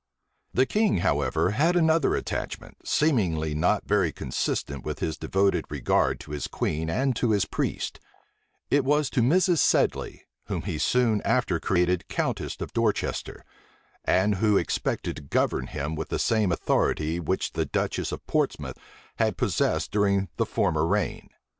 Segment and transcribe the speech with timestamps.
[0.51, 6.31] The king, however, had another attachment, seemingly not very consistent with this devoted regard to
[6.31, 7.99] his queen and to his priests:
[8.71, 9.59] it was to Mrs.
[9.59, 13.45] Sedley, whom he soon after created countess of Dorchester,
[14.03, 18.79] and who expected to govern him with the same authority which the duchess of Portsmouth
[19.17, 21.29] had possessed during the former reign.